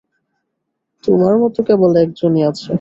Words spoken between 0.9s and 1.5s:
তোমার